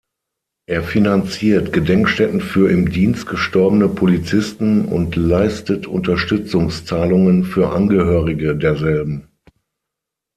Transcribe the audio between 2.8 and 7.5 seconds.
Dienst gestorbene Polizisten und leistet Unterstützungszahlungen